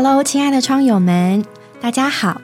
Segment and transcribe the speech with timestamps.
[0.00, 1.44] Hello，亲爱的窗友们，
[1.80, 2.40] 大家好。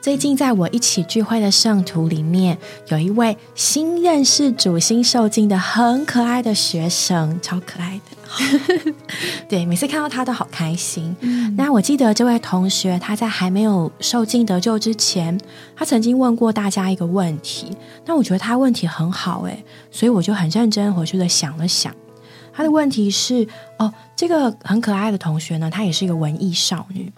[0.00, 2.56] 最近在我一起聚会的圣徒里面，
[2.88, 8.94] 有一位新认识主、新受敬的很可爱的学生，超可爱的。
[9.46, 11.14] 对，每次看到他都好开心。
[11.58, 15.38] 那我记得这位同学，他在还没有受敬得救之前，
[15.76, 17.76] 他曾经问过大家一个问题。
[18.06, 21.94] 那我觉得他问题很好，诶，所以我就很认真回去的想了想。
[22.56, 23.46] 他的问题是：
[23.78, 27.12] 哦，这个很可爱的同学呢，她也是一个文艺少女。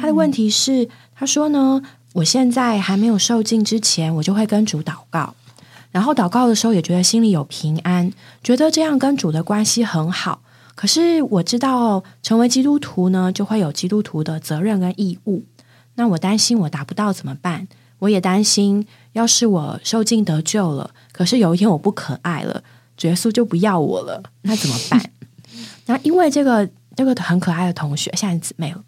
[0.00, 1.80] 他的问题是，他说呢。
[2.12, 5.32] 我现在还没有受尽之前，我就会跟主祷告，
[5.92, 8.12] 然后祷告的时候也觉得心里有平安，
[8.42, 10.42] 觉得这样跟主的关系很好。
[10.74, 15.44] 可是我知道成为基督徒呢，就会有基督徒的责任跟义务。
[15.94, 17.68] 那我担心我达不到怎么办？
[18.00, 22.64] 我也担心，要是我受尽得救了，可是有一天我不可爱了，
[23.08, 25.10] 耶稣就不要我了，那怎么办？
[25.86, 28.84] 那因为这个这个很可爱的同学，现在姊妹了。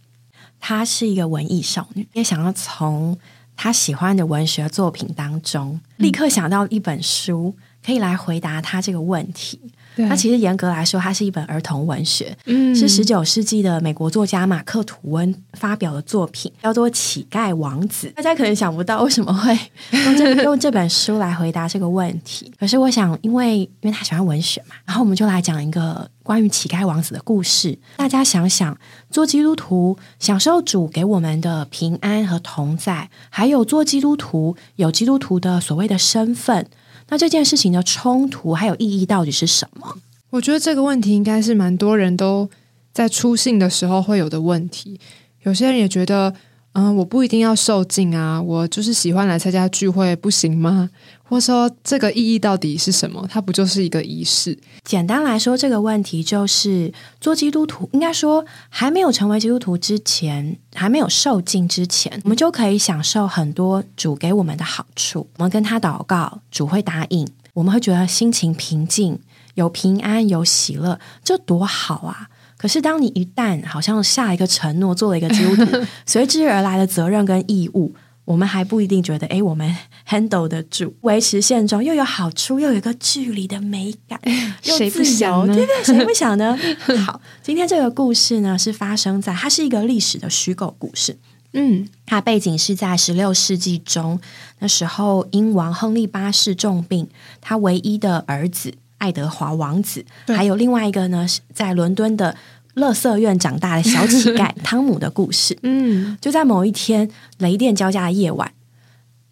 [0.60, 3.18] 她是一个文艺少女，也想要从
[3.56, 9.60] 她喜欢的文学作品当中，立刻想到一本书，可以来回答她这个问题。
[10.08, 12.36] 它其实严格来说，它是一本儿童文学，
[12.74, 18.08] 是十九世纪的美国作家马克吐温发表的作品，叫做《乞丐王子》。
[18.14, 19.58] 大家可能想不到为什么会
[20.04, 22.52] 用这 用这本书来回答这个问题。
[22.58, 27.78] 可是我想，因为因为他喜欢文学嘛，然后我们就来讲一个关于乞丐王子的故事。
[27.96, 28.76] 大家想想，
[29.10, 36.66] 做基督徒享受主给我们的平安和同在，还有做基督徒有基督徒的所谓的身份。
[37.12, 39.98] 那这件事情的冲突还有意义到底是什么？
[40.30, 42.48] 我觉得这个问题应该是蛮多人都
[42.90, 44.98] 在出信的时候会有的问题。
[45.42, 46.34] 有些人也觉得，
[46.74, 50.88] 嗯，我不一定要受敬啊，我就是喜欢来参加聚会，不行吗？
[51.22, 53.26] 或者说，这个意义到底是什么？
[53.30, 54.58] 它不就是一个仪式？
[54.82, 56.90] 简单来说，这个问题就是
[57.20, 65.28] 做基督徒，应该说还没有成为基督徒之前，还没有受敬之前，我们就可以享受很多主给我们的好处。
[65.36, 69.18] 我们跟他祷告，主会答应，我们会觉得心情平静，
[69.54, 72.28] 有平安，有喜乐，这多好啊！
[72.62, 77.92] 可是，当你一旦好像下一个承诺，做了一个基督徒， 随之而来的责任跟义务。
[78.24, 79.76] 我们还不一定觉得，哎，我们
[80.08, 84.20] handle 得住，维持现状又有好处，又有一个距离的美感，
[84.62, 85.84] 又自由，对不对？
[85.84, 86.56] 谁不想呢？
[87.04, 91.18] 好，今天这个故事呢，是发生在它是一个历史的虚构故事。
[91.54, 94.20] 嗯，它背景是在十六世纪中，
[94.60, 97.08] 那时候英王亨利八世重病，
[97.40, 102.36] 他唯一的儿子爱德华王子，还有另外一个呢，在伦敦的。
[102.74, 105.54] 乐色院长大的小乞丐汤姆的故事。
[105.62, 108.50] 嗯，就在某一天雷电交加的夜晚，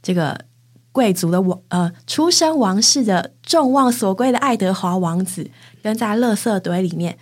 [0.03, 0.45] 这个
[0.93, 5.51] 贵族的王呃出身王室的众望所归的爱德华王子，
[5.83, 7.17] 跟在乐色堆里面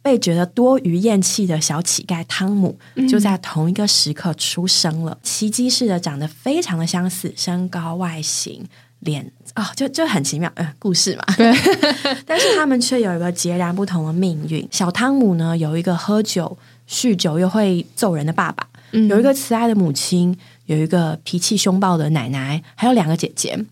[0.00, 5.18] 被觉得多余厌弃的小乞丐汤姆，就在同一个时刻出生了。
[5.22, 8.66] 奇迹似的长得非常的相似，身高、外形。
[9.00, 11.24] 脸哦，就就很奇妙，呃，故事嘛。
[11.36, 11.52] 对，
[12.26, 14.66] 但是他们却有一个截然不同的命运。
[14.70, 16.56] 小汤姆呢，有一个喝酒、
[16.88, 23.64] 酗酒又会揍人的爸爸，有一个慈爱的母亲，有一个脾气凶暴的奶奶，还有两个姐姐。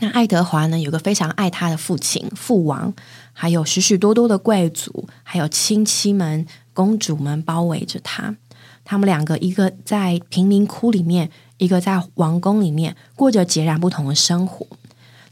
[0.00, 2.94] 那爱德华呢，有个非常爱他的父亲父王，
[3.32, 8.36] 还有许许多多的贵族，还有亲戚们、公主们包围着他。
[8.88, 11.30] 他们两个，一个在贫民窟里面。
[11.58, 14.64] 一个在王宫里面过着截然不同的生活。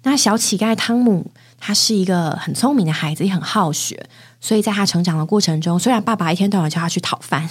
[0.03, 4.09] 那小乞丐汤姆，他是一个很聪明的孩子，也很好学。
[4.41, 7.49] 所以在他成长的过程中，虽然爸爸一天到晚叫他去讨饭，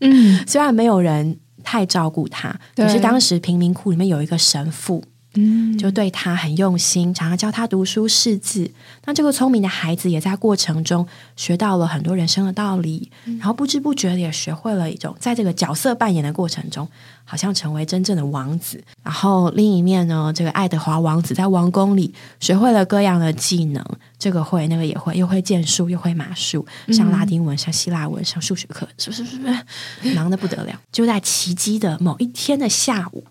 [0.00, 5.02] 嗯， 虽然没有人太照顾他，可是当时贫民窟里面有一个神父。
[5.34, 8.68] 嗯，就对他很用心，常常教他读书识字。
[9.04, 11.06] 那这个聪明的孩子也在过程中
[11.36, 13.08] 学到了很多人生的道理，
[13.38, 16.88] 然后不知不觉的也学会了一种在这个角色扮演的过程中，
[17.24, 18.82] 好像成为真正的王子。
[19.04, 23.84] 然后另一面呢，这个爱德华王子在王宫里学会了各样的技能，
[24.18, 29.24] 这个会那个也会，又会剑术，又会马术，上拉丁文，上希腊文，上数学课，是不是？
[29.24, 29.54] 是不是？
[30.16, 30.80] 忙的不得了。
[30.90, 33.24] 就在奇迹的某一天的下午，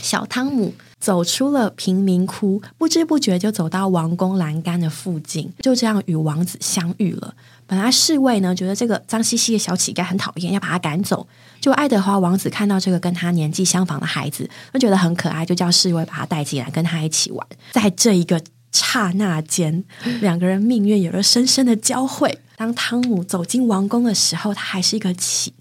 [0.00, 0.72] 小汤姆。
[1.02, 7.34] 走出了贫民窟，不知不觉就走到王宫栏杆的附近，就这样与王子相遇了。
[7.66, 11.26] 本来侍卫呢觉得这个脏兮兮的小乞丐很讨厌，要把他赶走。
[11.60, 17.44] 就爱德华王子看到这个跟他年纪相仿的孩子，就觉得很可爱，就叫侍卫把他带进来，跟他一起玩。
[17.72, 18.40] 在这一个
[18.70, 19.82] 刹那间，
[20.20, 22.38] 两个人命运有了深深的交汇。
[22.56, 25.52] 当汤姆走进王宫的时候，他还是一个乞。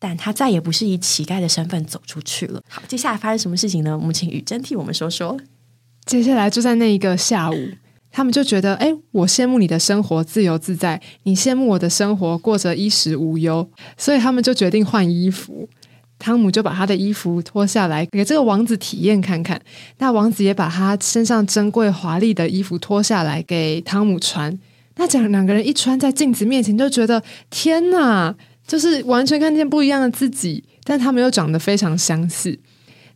[0.00, 2.60] 但他再也不是以乞丐的身份走出去了。
[2.68, 3.96] 好，接下来发生什么事情呢？
[3.96, 5.38] 我们请雨珍替我们说说。
[6.06, 7.68] 接下来就在那一个下午，
[8.10, 15.68] 他们就觉得，哎，我羡慕你的生活自由自在，你羡慕我的生活过着衣食无忧，所以他们就决定换衣服。
[16.18, 19.58] 汤姆就把他的衣服脱下来给这个王子体验看看，
[19.98, 24.58] 那王子也把他身上珍贵华丽的衣服脱下来给汤姆穿。
[24.96, 28.34] 那这样两个人一穿在镜子面前，就觉得天哪，
[28.70, 32.56] 就是完全看见不一样的自己，但他们又长得非常相似。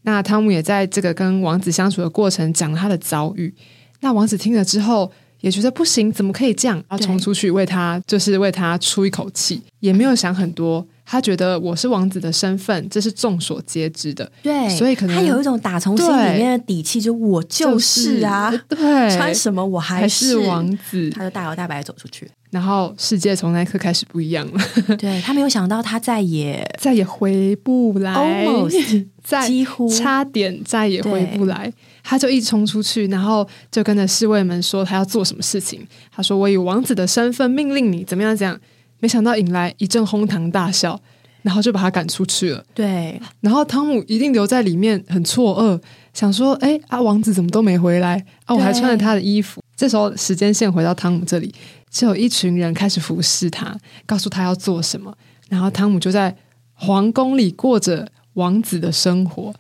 [0.03, 3.55] 那汤姆也在这个跟王子相处的过程讲他的遭遇。
[4.01, 5.12] 那王子听了之后
[5.43, 6.83] 也觉得不行，怎么可以这样？
[6.91, 10.85] 要冲出去为他，就是为他出一口气，也没有想很多。
[11.06, 14.31] 他觉得我是王子的身份，这是众所皆知的。
[14.43, 18.79] 对，所以可能他有一种打从心里面的底气，就我就是啊，对，
[19.15, 21.11] 穿什么我还是王子。
[21.11, 24.97] 他就大摇大摆走出去，然后世界从那一刻开始不一样了。
[24.97, 31.73] 对他没有想到，他再也 再也回不来，almost 再几乎差点再也回不来。
[32.03, 35.87] 他就一冲出去，然后就跟着侍卫们说他要做什么事情。
[36.11, 38.37] 他说：“我以王子的身份命令你怎么样？
[38.37, 38.59] 怎样？”
[39.00, 40.99] 没想到引来一阵哄堂大笑，
[41.43, 42.64] 然后就把他赶出去了。
[42.75, 45.81] 对，然后汤姆一定留在里面，很错愕，
[46.12, 48.25] 想说：“哎，啊，王子怎么都没回来？
[48.46, 51.52] 啊，我还穿着他的衣服。”这时候时间线回到汤姆这里，
[51.91, 53.76] 就有一群人开始服侍他，
[54.06, 55.14] 告诉他要做什么。
[55.49, 56.35] 然后汤姆就在
[56.73, 59.52] 皇宫里过着王子的生活。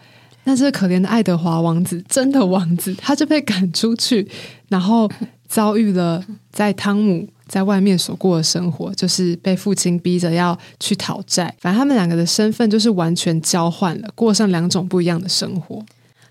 [0.44, 4.28] 那这个可怜的爱德华王子，真的王子，他就被赶出去，
[4.68, 5.10] 然后
[5.48, 11.54] 遭遇了在汤姆在外面所过的生活，就是被父亲逼着要去讨债。
[11.60, 15.84] 反正他们两个的身份就是完全交换了，过上两种不一样的生活。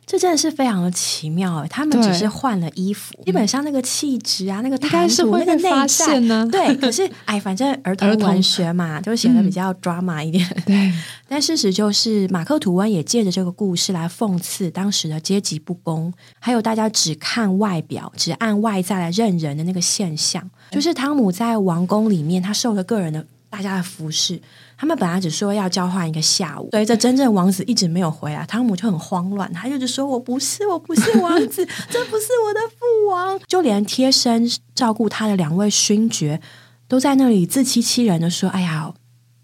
[0.06, 1.68] 这真的是非常的奇妙哎！
[1.70, 6.46] 他们只是换了衣服，基本上那个气质啊，那个谈吐、那个内在呢？
[6.52, 10.46] 对，可是哎，反正儿童文学嘛， 就显得比较 drama 一点。
[10.68, 10.92] 对，
[11.30, 20.50] 但事实就是马克吐温也借着这个故事来讽刺当时的阶级不公，还有大家只看外表、只按外在来认人的那个现象。
[20.74, 24.42] 就是汤姆在王宫里面，他受了个人的大家的服侍。
[24.76, 36.42] 他们本来只说要交换一个下午，随着真正王子一直没有回来，汤姆就很慌乱，他就说：“我不是，我不是王子， 这不是我的父王。”就连贴身照顾他的两位勋爵
[36.88, 38.94] 都在那里自欺欺人的说：“哎呀，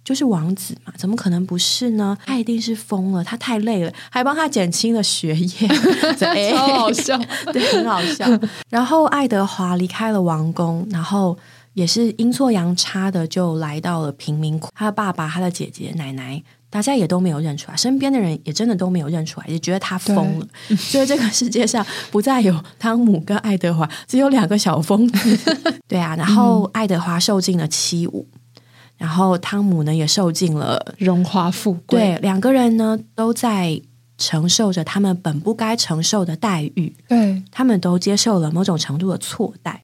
[0.09, 2.17] 就是王子嘛，怎么可能不是呢？
[2.25, 5.67] 他一定是疯了，他太累了，还帮他减轻了学业，
[6.51, 7.15] 超好笑，
[7.53, 8.25] 对，很好笑。”
[8.69, 11.37] 然后爱德华离开了王宫，然后。
[11.73, 14.69] 也是阴错阳差的，就来到了贫民窟。
[14.75, 20.47] 他的爸爸、他的姐姐、奶奶，大家也都没有认出来，身边的人也真的都没有认出来，也觉得他疯了。
[20.75, 25.55] 所以这个世界上不再有汤姆跟爱德华，只有两个小疯子。
[25.87, 28.25] 对啊，然后爱德华受尽了欺侮，
[28.99, 31.99] 然后汤姆呢也受尽了荣华富贵。
[31.99, 33.81] 对，两个人呢都在
[34.17, 36.95] 承受着他们本不该承受的待遇。
[37.07, 39.81] 对他们都接受了某种程度的错待。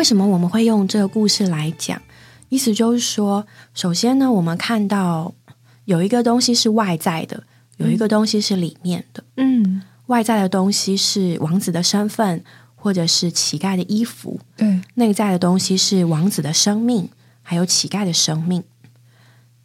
[0.00, 2.00] 为什么我们会用这个故事来讲？
[2.48, 5.34] 意思就是说，首先呢，我们看到
[5.84, 7.44] 有一个东西是外在的，
[7.76, 9.22] 有一个东西是里面的。
[9.36, 12.42] 嗯，外在的东西是王子的身份，
[12.74, 14.40] 或者是乞丐的衣服。
[14.56, 17.10] 对，内在的东西是王子的生命，
[17.42, 18.64] 还有乞丐的生命。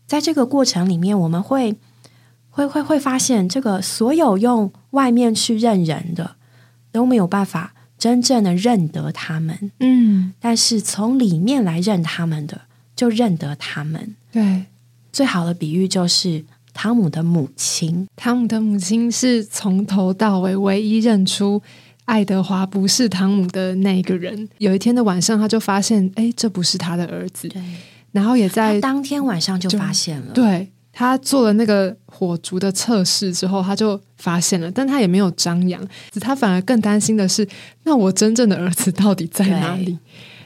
[0.05, 1.77] 在这个过程里面，我们会
[2.49, 6.35] 会会会发现，这个所有用外面去认人的
[6.91, 7.71] 都没有办法。
[7.97, 12.61] 真正的认得他们，嗯，但是从里面来认他们的，
[12.95, 14.15] 就认得他们。
[14.31, 14.65] 对，
[15.11, 18.07] 最好的比喻就是汤姆的母亲。
[18.15, 21.61] 汤姆的母亲是从头到尾唯一认出
[22.03, 24.47] 爱德华不是汤姆的那个人。
[24.57, 27.47] 有一天的晚上，他就发现，哎，这不是他的儿子。
[27.47, 27.61] 对，
[28.11, 30.33] 然后也在当天晚上就发现了。
[30.33, 30.69] 对。
[30.97, 35.85] 他做了那个火烛的测试之后，他就发现了，但他也没有张扬，
[36.21, 37.45] 他反而更担心的是，
[37.83, 39.97] 那我真正的儿子到底在哪里？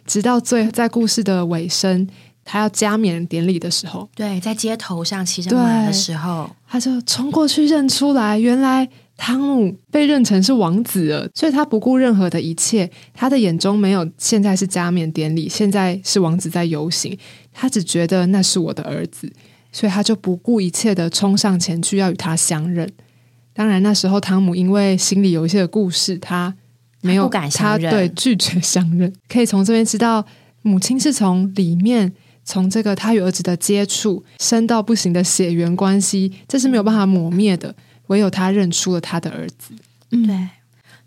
[0.07, 2.07] 直到最在故事的尾声，
[2.43, 17.15] 他要加冕典礼的时候，对，在街头上骑着马的时候，他就冲过去认出来，原来汤姆被认成是王子了，所以他不顾任何的一切，他的眼中没有现在是加冕典礼，现在是王子在游行，
[17.53, 19.31] 他只觉得那是我的儿子。
[19.71, 22.91] 所以他就不顾一切的冲上前去，要与他相认。
[23.53, 26.55] 当然那时候汤姆因为心里有一些的故事，他
[27.01, 29.13] 没有敢相认，对拒绝相认。
[29.27, 30.25] 可以从这边知道，
[30.61, 32.13] 母亲是从里面
[32.45, 37.75] 从这个他与儿子的接触，深到不行的血缘关系，这是没有办法抹灭的。
[38.07, 39.75] 唯有他认出了他的儿子。
[40.11, 40.47] 嗯，对。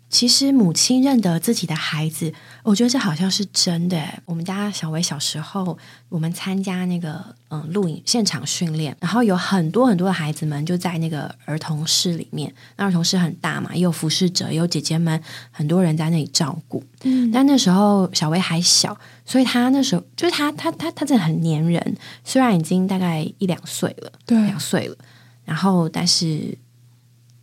[0.09, 2.31] 其实母亲认得自己的孩子，
[2.63, 4.01] 我觉得这好像是真的。
[4.25, 5.77] 我们家小薇小时候，
[6.07, 12.53] 我们参加那个嗯录影现场训练，然后有很多很多的孩子们就在那个儿童室里面。
[12.77, 16.81] 那儿童室很大嘛，也有服侍者，也有姐姐们，很多人在那里照顾。
[17.03, 21.97] 嗯，但那时候小薇还小，所以她那时候就是她她她她真的很粘人。
[22.23, 24.95] 虽然已经大概一两岁了，对，两岁了，
[25.43, 26.57] 然后但是。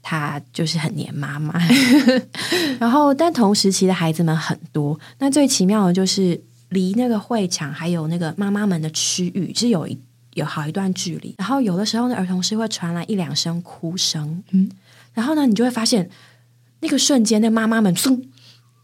[0.03, 1.55] 他就是很黏妈妈，
[2.81, 4.99] 然后但同时期的孩子们很多。
[5.19, 6.41] 那最奇妙的就是
[6.71, 9.99] 离那个会场还有那个妈妈们的区域是有一
[10.35, 11.35] 有好一段距离。
[11.39, 14.71] 然后有的时候呢，儿童室会传来一两声哭声，嗯，
[15.13, 16.09] 然后呢，你就会发现
[16.81, 18.23] 那个瞬间，那妈妈们嗖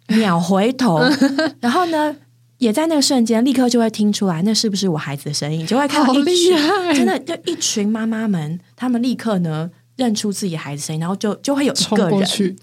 [0.08, 1.00] 秒回头，
[1.60, 2.14] 然后呢，
[2.58, 5.66] 也在那个瞬间立刻就会听出来，那是不是我孩子的声音？
[5.66, 6.56] 就会看到一群
[6.94, 9.70] 真的就一群妈妈们，他们立刻呢。
[9.96, 12.56] 认出自己孩子声音，然后就就会有一个人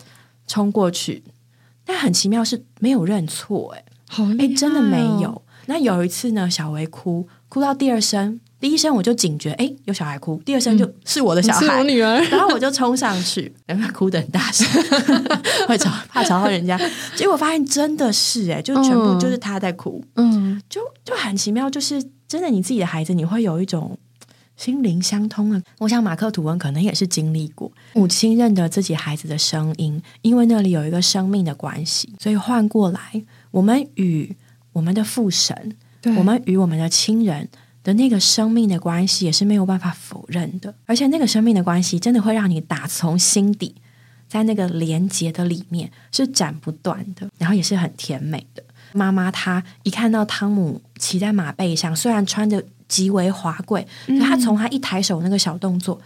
[0.47, 1.23] 冲过去，
[1.85, 5.41] 但很奇妙是没有认错，哎，好哎，真的没有。
[5.65, 14.67] 那有一次呢，小维哭哭到第二声，第一声我就警觉，哎，有小孩哭，第二声就是我的小孩，我女儿， 然后我就冲上去，然后哭的很大声，
[15.67, 16.77] 会吵怕吵到人家，
[17.15, 23.97] 结果发现真的是，哎，就全部就是他在哭，嗯，就就很奇妙，就是真的你自己的孩子，你会有一种。
[24.55, 34.35] 心灵相通了，我想马克吐温可能也是经历过母亲认得自己孩子的声音，因为那里有一个生命的关系，所以换过来，我们与
[34.71, 35.75] 我们的父神，
[36.17, 37.49] 我们与我们的亲人
[37.83, 40.73] 的那个生命的关系，也是没有办法否认的。
[40.85, 43.75] 而且那个生命的关系，真的会让你打从心底，
[44.27, 48.63] 在那个连接的里面是斩不断的，然后也是很甜美的。
[48.93, 52.63] 妈妈她一看到汤姆骑在马背上，虽然穿着。
[52.93, 55.99] 极为华贵，可他从他一抬手那个小动作，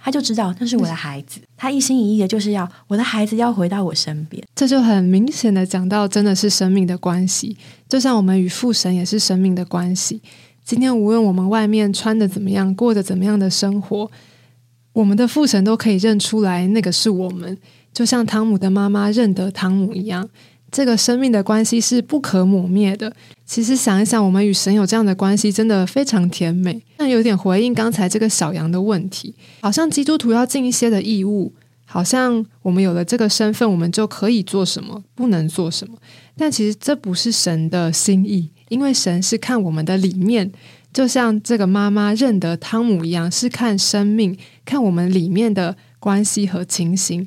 [0.00, 1.40] 他就知道那是我的孩子。
[1.56, 7.56] 他一心一意的就是要我的孩子要回到我身边，这就很明显的讲到，真的是生命的关系。
[7.88, 10.22] 就像我们与父神也是生命的关系。
[10.64, 14.08] 今天无论我们外面穿的怎么样，过着怎么样的生活，
[14.92, 17.58] 我们的父神都可以认出来，那个是我们。
[17.92, 20.28] 就像汤姆的妈妈认得汤姆一样。
[20.70, 23.12] 这个生命的关系是不可磨灭的。
[23.46, 26.80] 其实想一想，我们与神有这样的关系，真的非常甜美。
[26.98, 31.52] 那有点回应刚才这个小羊的问题，好像基督徒要尽一些的义务，
[31.86, 35.96] 好像我们有了这个身份，我们就可以做什么，不能做什么。
[36.36, 40.52] 但其实这不是神的心意，因为神是看我们的里面，
[40.92, 47.26] 就像这个妈妈认得汤姆一样，是看生命，看我们里面的关系和情形。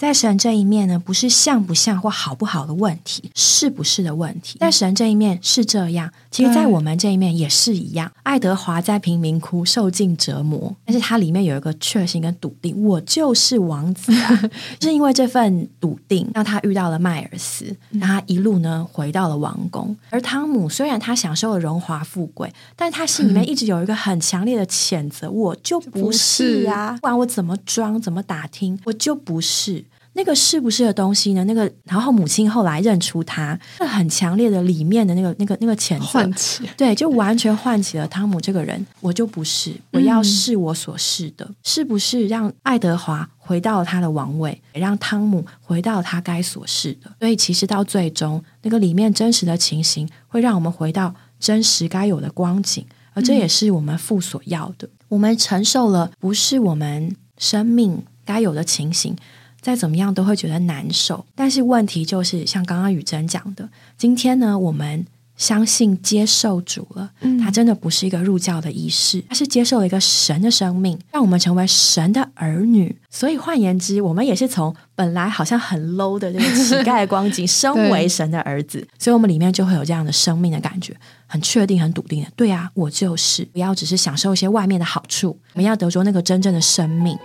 [0.00, 4.58] 在神这一面呢，不是像不像或好不好的问题，是不是的问题。
[4.58, 8.10] 在神这一面是这样，其实，在我们这一面也是一样。
[8.22, 14.50] 爱德华在贫民窟受尽折磨，但是他里面有一个确信跟笃定，我就是王子啊！
[14.80, 19.94] 是因为这份笃定，让他遇到了迈尔斯，让他一路呢回到了王宫。
[20.08, 26.92] 而汤姆虽然他享受了荣华富贵，但他心里面一直有一个很强烈的谴责，我就不是啊！
[26.94, 29.84] 不管我怎么装，怎么打听，我就不是。
[30.20, 31.42] 那个是不是的东西呢？
[31.44, 38.86] 那个，然后母亲后来认出他，那很强烈的里面的那个、那个、那个谴责，唤起，对，就完全唤起了汤姆这个人。
[39.00, 47.10] 我就不是，我要是我所是的，是不是让爱德华回到了他的王位，让汤姆回到他该所是的？
[47.18, 52.84] 所以，其实到最终，那个里面真实的情形，会让我们回到真实该有的光景，
[53.14, 54.86] 而这也是我们父所要的。
[55.08, 59.16] 我们承受了不是我们生命该有的情形。
[59.60, 65.04] 再怎么样都会觉得难受，但是问题就是像刚刚雨珍讲的，今天呢，我们
[65.36, 67.10] 相信接受主了，
[67.42, 72.94] 他真的不是一个入教的仪式，他是接受了一个神的生命，让我们成为神的儿女。
[73.08, 80.94] 所以换言之，我们也是从本来好像很 low 的这个乞丐光景， 升为神的儿子，所以我们里面就会有这样的生命的感觉，
[81.26, 82.30] 很确定、很笃定的。
[82.36, 87.18] 对啊，我就是，不要只是享受一些外面的好处，我们要得着那个真正的生命。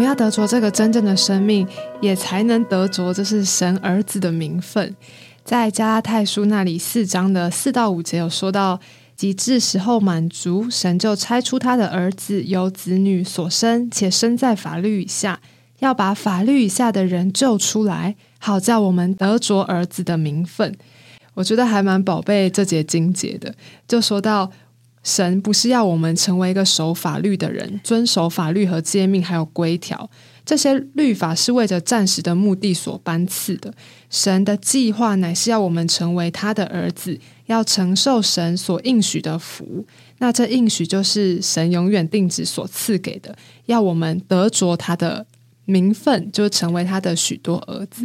[0.00, 1.68] 们要得着这个真正的生命，
[2.00, 4.96] 也才能得着这是神儿子的名分。
[5.44, 8.80] 在加拉太书那里四章的四到五节有说到，
[9.14, 15.38] 极致时候满足，神就差出他的儿子，由子女所生，且生在法律以下，
[15.80, 20.74] 要把法律以下的人救出来，好叫我们得着儿子的名分。
[21.34, 23.54] 我觉得还蛮宝贝这节经节的，
[23.86, 24.50] 就说到
[25.02, 30.10] 神不是要我们成为一个守法律的人，遵守法律和诫命还有规条，
[30.44, 33.72] 这些律法是为着暂时的目的所颁赐的。
[34.10, 39.86] 神的计划乃是要我们成为他的儿子，要承受神所应许的福。
[40.18, 43.34] 那这应许就是神永远定旨所赐给的，
[43.66, 45.26] 要我们得着他的。
[45.66, 48.04] 名分就成为他的许多儿子，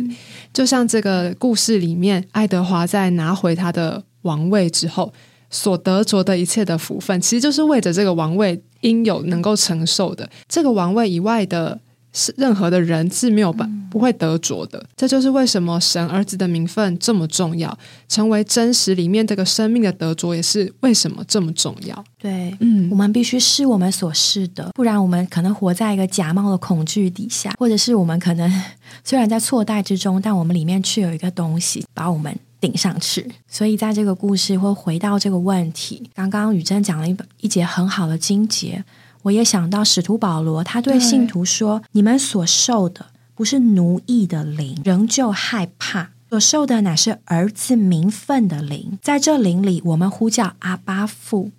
[0.54, 5.12] 就像这个故事里面，爱德华在拿回他的王位之后
[5.50, 11.80] 所得着的一切的福分，其实就是为着这个王位应有能够承受的这个王位以外的。
[12.18, 22.06] 是任何的人是没有办不会得着的，这就是为什么神儿子的名分这么重要，成为真实里面这个生命的得着也是为什么这么重要。
[22.18, 28.50] 对，嗯，我们必须是我们所是的，不然我们可能活在一个假冒的恐惧底下，或者是我们可能
[29.04, 33.32] 虽然在错待之中，但我们里面却有一个东西把我们顶上去。
[33.48, 38.84] 所以在这个故事会回到这个问题，刚刚雨珍讲了一本一节很好的经节。
[39.24, 49.00] 我也想到使徒保罗，他对信徒说：“你们所受的不是奴役的灵，仍旧害怕；所受的乃是儿子名分的灵。
[49.02, 51.50] 在这灵里，我们呼叫阿巴父。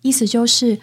[0.00, 0.80] 意思就是，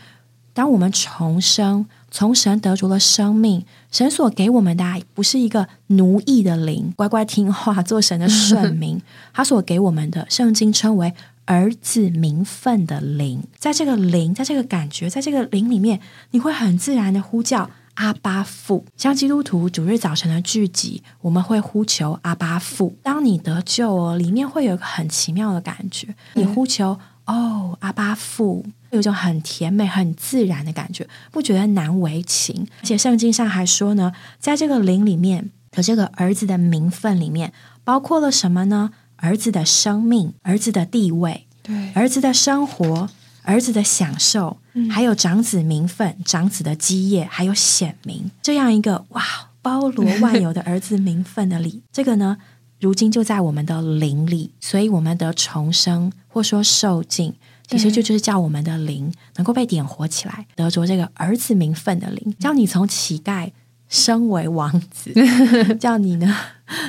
[0.54, 9.01] 当我们重生，从神得着了生命，神所给我们的不是一个奴役的灵，乖乖听话做神的顺民。
[9.34, 11.13] 他所给我们的，圣经称为。”
[11.50, 16.00] 儿子名分的灵，在这个灵，在这个感觉，在这个灵里面，
[16.30, 18.86] 你会很自然的呼叫阿巴父。
[18.96, 22.96] 像基督徒主日早晨的聚集，我们会呼求阿巴父。
[23.01, 32.67] 当你得救哦，里面会有一个很奇妙的感觉，你呼求哦阿巴父，有一种很甜美、很自然的感觉，不觉得难为情。
[32.81, 38.91] 而且圣经上还说呢，在这个灵里面的这个儿子的名分里面，包括了什么呢？
[39.17, 43.10] 儿子的生命，儿子的地位，对，儿子的生活，
[43.43, 49.21] 儿子的享受，还有长子名分、长子的基业，还有显明这样一个哇，
[49.62, 52.38] 包罗万 有的儿子名分的礼，这个呢，
[52.80, 57.34] 如今就在我们的灵里，所以我们的重生或说受尽，
[57.69, 63.51] 其实就就是叫我们的灵能够被点活起来，得着这个儿子名分的灵，叫你从乞丐。
[63.91, 65.12] 升为王子，
[65.82, 66.32] 叫你呢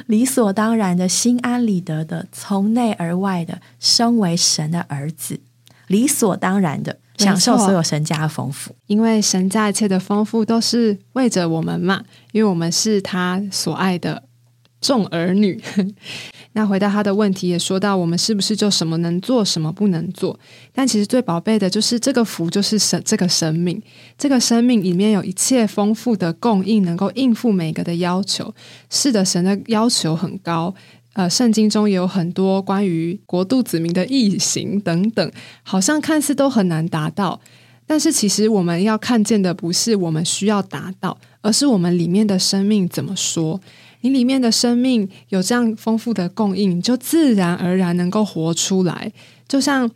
[0.04, 5.40] 理所当然的心安理得的从内而外的升为神的儿子，
[5.86, 14.22] 理所当然的享受所有神家的丰富，因为神家一切的丰富都是为着我们嘛，因为我们是他所爱的
[14.80, 15.60] 众儿女。
[16.52, 20.38] 那回答他的问题，也说到我们是不是就什么能做，什么不能做？
[20.72, 23.80] 但其实最宝贝的就是这个福，就是神这个生命，
[24.18, 28.52] 这个生命里面有一切丰富的供应，能够应付每个的要求。
[28.90, 30.74] 是的，神的要求很高。
[31.12, 37.40] 呃，圣经中也有很多关于国度子民的异形等等，好像看似都很难达到。
[37.86, 43.60] 但是其实我们要看见的不是我们需要达到，而是我们里面的生命怎么说。
[44.00, 49.12] 你里面的生命有这样丰富的供应，就自然而然能够活出来。
[49.48, 49.90] 就像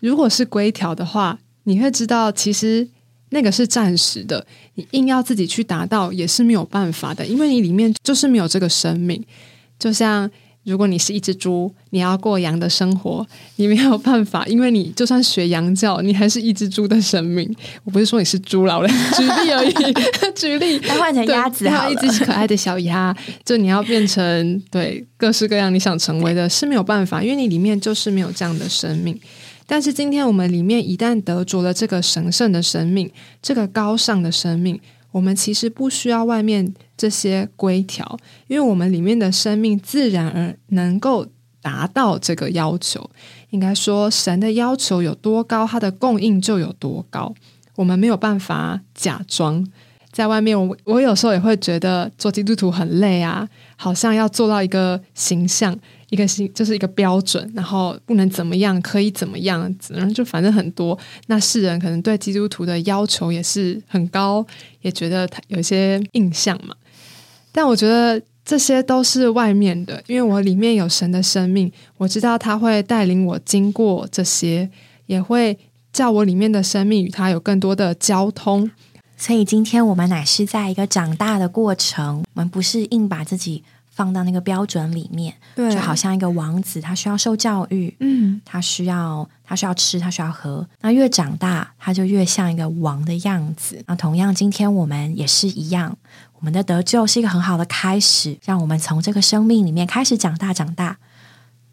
[0.00, 2.88] 如果是规条的话，你会知道其实
[3.30, 9.24] 那个是暂时的，你硬要自己去达到也是没有办法的，因为你里面就是没有这个生命。
[9.78, 10.30] 就像。
[10.64, 17.52] 如果你是一只猪，你要过羊的生活，你没有办法，因为你就算学羊叫，你还是一只猪的生命。
[17.84, 19.94] 我不是说你是猪老了， 举例而已，
[20.36, 20.80] 举例。
[20.84, 29.18] 那换成鸭子好一只可爱的小鸭，就你要变成对各式各样你想成为的，是没有办法，因为你里面就是没有这样的生命。
[29.66, 34.78] 但是今天我们里面一旦得着了这个神圣的生命，这个高尚的生命。
[35.10, 41.26] 我们其实不需要外面这些规条，因为我们里面的生命自然而能够
[41.60, 43.10] 达到这个要求。
[43.50, 47.34] 应该说，神的要求有多高，它的供应就有多高。
[47.74, 49.66] 我们没有办法假装
[50.12, 50.56] 在外面。
[50.56, 55.76] 我我有时候也会觉得做基督徒很累啊，好像要做到一个形象。
[56.08, 60.98] 一个形就是一个标准，然后不能怎么样，可以怎么样，然后就反正很多。
[61.28, 64.46] 那世人可能对基督徒的要求也是很高，
[64.82, 66.74] 也觉得他有一些印象嘛。
[67.52, 74.68] 但我觉得这些都是外面的，因为我里面有神的生命，我知道他会带领我经过这些，
[75.06, 75.56] 也会
[75.92, 78.70] 叫我里面的生命与他有更多的交通。
[79.16, 83.62] 所以今天我们乃是在一个长大的过程，我们不是硬把自己。
[83.94, 90.66] 放到那个标准里面，就好像一个王子，他需要受教育，嗯，他需要他需要吃，他需要喝。
[90.80, 93.84] 那越长大，他就越像一个王的样子。
[93.86, 95.94] 那同样，今天我们也是一样，
[96.42, 100.98] 我们的得救是一个很好的开始，让我们从这个生命里面开始长大，长大，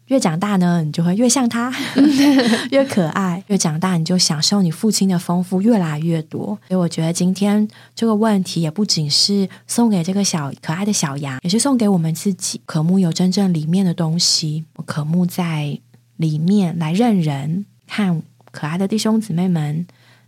[0.06, 1.74] 越长大呢，你就会越像他，
[2.70, 6.56] 越可爱；越长大，你就享受你父亲的丰富越来越多。
[6.68, 12.60] 所以我觉得今天这个问题也不仅是送给这个小可爱的小羊，也是送给我们自己。
[12.64, 15.80] 渴慕有真正里面的东西，渴慕在
[16.16, 19.84] 里面来认人，看可爱的弟兄姊妹们，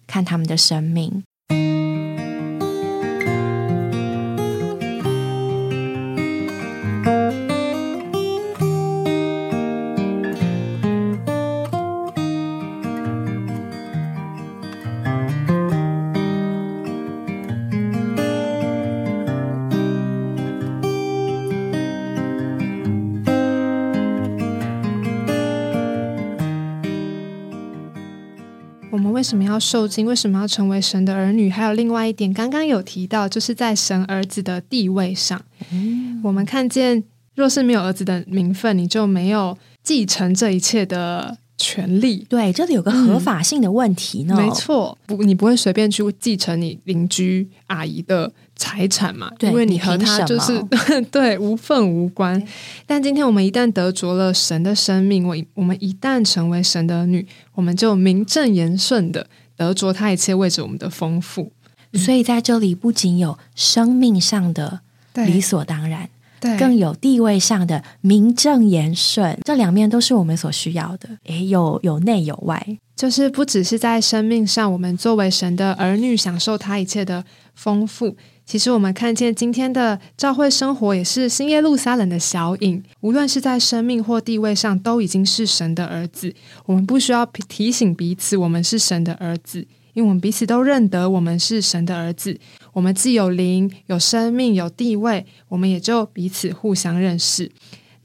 [0.08, 1.22] 看他们的生命。
[29.12, 30.06] 为什么要受精？
[30.06, 31.48] 为什么要成为神的儿女？
[31.48, 35.40] 还有另外一点，刚刚有提到，就是在神儿子的地位上，
[36.22, 37.02] 我们看见，
[37.34, 41.38] 若是没有儿子的名分，你就没有继承这一切的。
[41.62, 44.34] 权利对，这里有个合法性的问题呢。
[44.36, 49.30] 没错，不，你不会随便去继承你邻居阿姨的财产嘛？
[49.40, 50.60] 因为你和他就是
[51.12, 52.42] 对无份无关。
[52.84, 61.52] 但今天我们一旦得着了神的生命，我我们一旦成为神的女，我们就名正言顺的得着他一切为着我们的丰富。
[61.94, 64.80] 所以在这里不仅有生命上的
[65.14, 66.08] 理所当然。
[66.58, 71.08] 更有地位上的名正言顺，这两面都是我们所需要的。
[71.24, 77.24] 诶，有有内有外，就是不只是在生命上，我们作为神的儿女，享受他一切的
[77.54, 78.16] 丰富。
[78.44, 82.82] 其实我们看见今天的教会生活，也是新耶路撒冷的小影。
[83.00, 86.34] 无论是在生命或地位上，都已经是神的儿子。
[86.66, 89.66] 我们不需要提醒彼此，我们是神的儿子。
[89.94, 92.34] 因为我们彼此都认得我们是神的儿子，
[92.72, 97.50] 我们既有灵、有生命、有地位，我们也就彼此互相认识。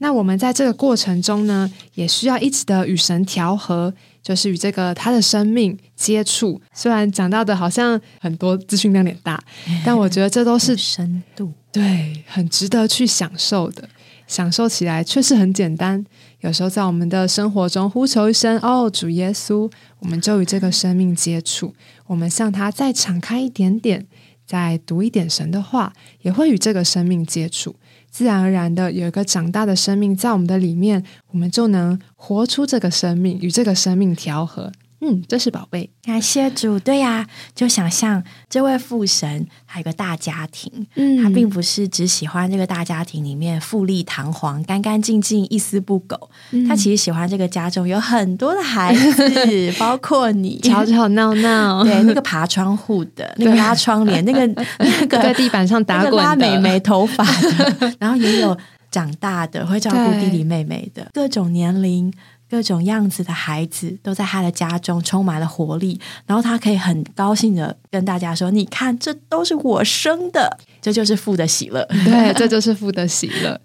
[0.00, 6.60] 那我们在这个过程中呢，也需要一直的与神调和，就是与这个他的生命接触。
[6.72, 9.42] 虽然讲到的好像很多资讯量点大，
[9.84, 13.88] 但我觉得这都是深度，对，很值得去享受的。
[14.28, 16.04] 享受起来确实很简单。
[16.40, 19.68] 有时候在我们的生活中呼求一声“哦，主耶稣”，
[20.00, 21.74] 我们就与这个生命接触。
[22.06, 24.06] 我们向他再敞开一点点，
[24.48, 27.76] 再读一点神的话，也会与这个生命接触。
[28.10, 34.72] 自然而然的，有一个长大的生命在我们的里面，我们就能活出这个生命，与这个生命调和。
[35.00, 36.76] 嗯，这是宝贝，感谢主。
[36.78, 46.28] 对呀，就想象这位父神，他有个大家庭，嗯，他并不是只喜欢这个大家庭里面富丽堂皇、干干净净、一丝不苟。
[46.66, 51.84] 他其实喜欢这个家中有很多的孩子， 包括你，吵吵闹闹。
[51.84, 54.44] 对，那个爬窗户的，那个拉窗帘，那个
[54.78, 58.58] 那个在地板上打滚、拉美眉头发的，然后也有
[58.90, 62.12] 长大的会照顾弟弟妹妹的，各种年龄。
[62.50, 73.60] 各种样子的孩子都在他的家中充满了活力，然后他可以很高兴的跟大家说：“你看，这都是我生的，这就是父的喜乐。”对，这就是父的喜乐。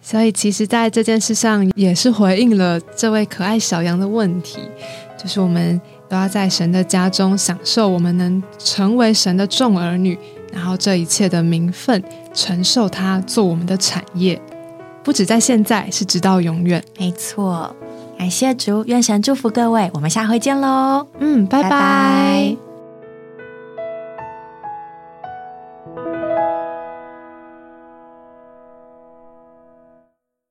[0.00, 4.58] 所以，其实，在这件事上，也是回应了这位可爱小羊的问题，
[5.16, 10.18] 就是我们都要在神的家中享受，我们能成为神的众儿女，
[10.52, 14.38] 然后这一切的名分，承受他做我们的产业，
[15.02, 16.84] 不止在现在，是直到永远。
[16.98, 17.74] 没错。
[18.24, 21.06] 感谢主，愿神祝福各位，我们下回见喽。
[21.18, 22.73] 嗯，拜拜。